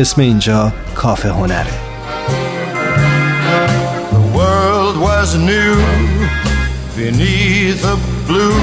[0.00, 1.66] اسم اینجا کافه هنره.
[4.10, 5.74] The world was new
[6.96, 7.96] beneath a
[8.28, 8.60] blue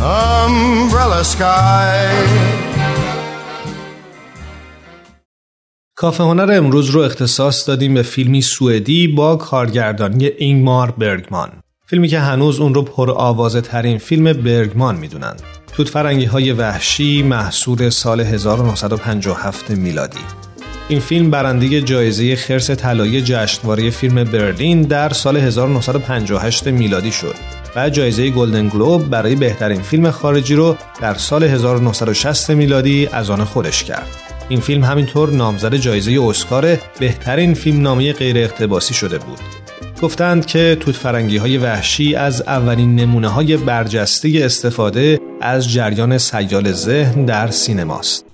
[0.00, 2.00] umbrella sky.
[5.96, 11.50] کافه هنر امروز رو اختصاص دادیم به فیلمی سوئدی با کارگردانی اینگمار برگمان.
[11.86, 15.42] فیلمی که هنوز اون رو پر آوازه ترین فیلم برگمان می‌دونند.
[15.80, 20.18] توت فرنگی های وحشی محصول سال 1957 میلادی
[20.88, 27.34] این فیلم برنده جایزه خرس طلایی جشنواره فیلم برلین در سال 1958 میلادی شد
[27.76, 33.44] و جایزه گلدن گلوب برای بهترین فیلم خارجی رو در سال 1960 میلادی از آن
[33.44, 34.08] خودش کرد.
[34.48, 39.69] این فیلم همینطور نامزد جایزه اسکار بهترین فیلم نامی غیر اقتباسی شده بود.
[40.02, 46.72] گفتند که توت فرنگی های وحشی از اولین نمونه های برجسته استفاده از جریان سیال
[46.72, 48.29] ذهن در سینماست.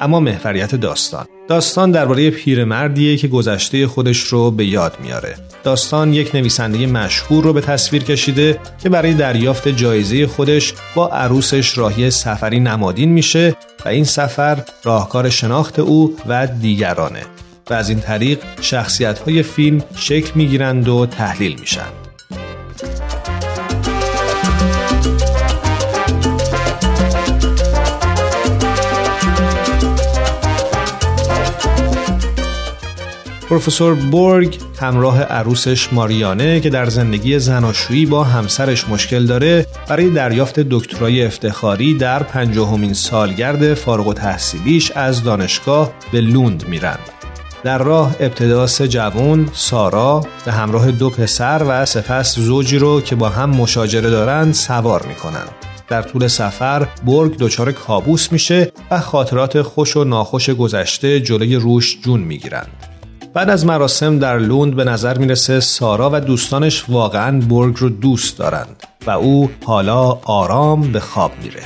[0.00, 1.26] اما محوریت داستان.
[1.48, 5.36] داستان درباره پیرمردیه که گذشته خودش رو به یاد میاره.
[5.64, 11.78] داستان یک نویسنده مشهور رو به تصویر کشیده که برای دریافت جایزه خودش با عروسش
[11.78, 17.22] راهی سفری نمادین میشه و این سفر راهکار شناخت او و دیگرانه
[17.70, 22.07] و از این طریق شخصیت های فیلم شکل می‌گیرند و تحلیل میشن
[33.48, 40.60] پروفسور بورگ همراه عروسش ماریانه که در زندگی زناشویی با همسرش مشکل داره برای دریافت
[40.60, 46.98] دکترای افتخاری در پنجاهمین سالگرد فارغ تحصیلیش از دانشگاه به لوند میرند.
[47.64, 53.16] در راه ابتدا سه جوان سارا به همراه دو پسر و سپس زوجی رو که
[53.16, 55.50] با هم مشاجره دارند سوار می‌کنند.
[55.88, 61.98] در طول سفر برگ دچار کابوس میشه و خاطرات خوش و ناخوش گذشته جلوی روش
[62.02, 62.97] جون می‌گیرند.
[63.34, 68.38] بعد از مراسم در لوند به نظر می‌رسه سارا و دوستانش واقعا برگ رو دوست
[68.38, 71.62] دارند و او حالا آرام به خواب میره.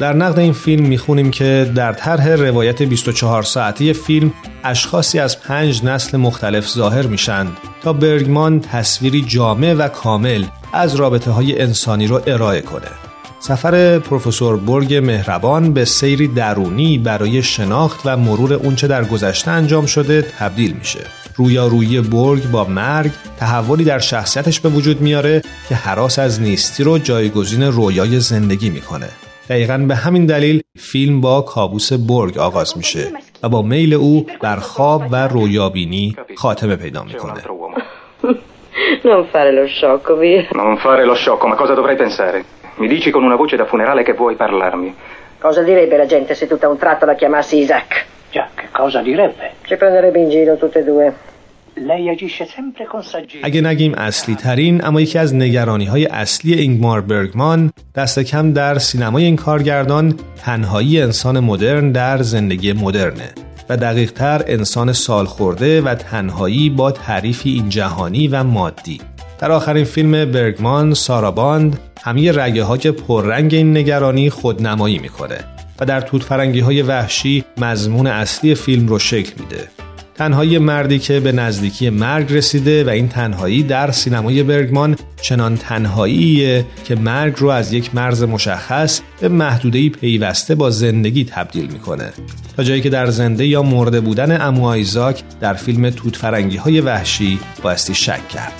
[0.00, 4.32] در نقد این فیلم می‌خونیم که در طرح روایت 24 ساعتی فیلم
[4.64, 7.46] اشخاصی از پنج نسل مختلف ظاهر میشن.
[7.82, 12.88] تا برگمان تصویری جامع و کامل از رابطه های انسانی رو ارائه کنه.
[13.40, 19.86] سفر پروفسور برگ مهربان به سیری درونی برای شناخت و مرور اونچه در گذشته انجام
[19.86, 21.00] شده تبدیل میشه.
[21.36, 26.98] رویارویی برگ با مرگ تحولی در شخصیتش به وجود میاره که حراس از نیستی رو
[26.98, 29.08] جایگزین رویای زندگی می‌کنه.
[29.48, 33.12] دقیقا به همین دلیل فیلم با کابوس برگ آغاز میشه
[33.42, 37.42] و با میل او بر خواب و رویابینی خاتمه پیدا می‌کنه
[39.02, 40.46] Non fare lo sciocco, via.
[40.52, 42.44] Non fare lo sciocco, ma cosa dovrei pensare?
[42.76, 44.94] Mi dici con una voce da funerale che vuoi parlarmi.
[45.38, 48.06] Cosa direbbe la gente se tutta un tratto la chiamassi Isaac?
[48.30, 49.52] Già, che cosa direbbe?
[49.62, 51.14] Ci prenderebbe in giro tutte e due.
[53.42, 58.78] اگه نگیم اصلی ترین اما یکی از نگرانی های اصلی اینگمار برگمان دست کم در
[58.78, 60.14] سینمای این کارگردان
[60.44, 67.50] تنهایی انسان مدرن در زندگی مدرنه و دقیق تر انسان سالخورده و تنهایی با تعریفی
[67.50, 69.00] این جهانی و مادی
[69.38, 75.38] در آخرین فیلم برگمان ساراباند همه رگه های پررنگ این نگرانی خودنمایی می‌کنه
[75.80, 79.79] و در توت فرنگی های وحشی مضمون اصلی فیلم رو شکل میده.
[80.20, 86.66] تنهایی مردی که به نزدیکی مرگ رسیده و این تنهایی در سینمای برگمان چنان تنهاییه
[86.84, 92.12] که مرگ رو از یک مرز مشخص به محدودهی پیوسته با زندگی تبدیل می‌کنه.
[92.56, 96.80] تا جایی که در زنده یا مرده بودن امو آیزاک در فیلم توت فرنگی های
[96.80, 98.52] وحشی بایستی شک کرد.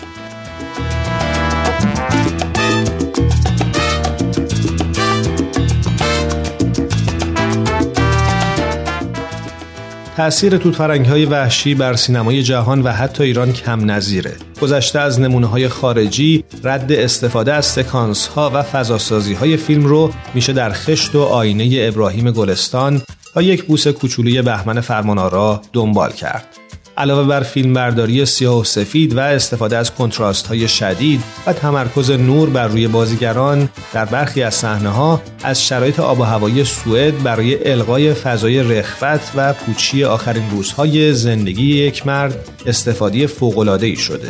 [10.20, 14.37] تأثیر توت فرنگ های وحشی بر سینمای جهان و حتی ایران کم نظیره.
[14.62, 20.12] گذشته از نمونه های خارجی رد استفاده از سکانس ها و فضاسازی های فیلم رو
[20.34, 23.02] میشه در خشت و آینه ابراهیم گلستان
[23.37, 26.60] و یک بوس کوچولوی بهمن فرمانارا دنبال کرد.
[27.00, 32.50] علاوه بر فیلمبرداری سیاه و سفید و استفاده از کنتراست های شدید و تمرکز نور
[32.50, 37.73] بر روی بازیگران در برخی از صحنه ها از شرایط آب و هوایی سوئد برای
[37.73, 44.29] القای فضای رخوت و پوچی آخرین روزهای زندگی یک مرد استفاده فوق‌العاده‌ای شده.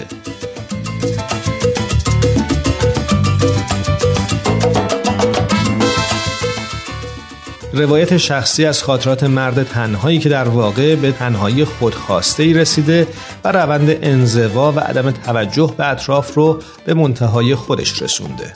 [7.80, 13.06] روایت شخصی از خاطرات مرد تنهایی که در واقع به تنهایی خودخواسته ای رسیده
[13.44, 18.52] و روند انزوا و عدم توجه به اطراف رو به منتهای خودش رسونده.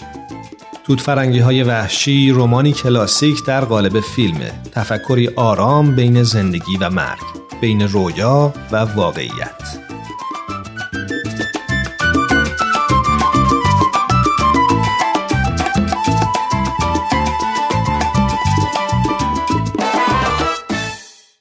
[0.87, 7.21] توت فرنگی های وحشی رومانی کلاسیک در قالب فیلمه تفکری آرام بین زندگی و مرگ
[7.61, 9.94] بین رویا و واقعیت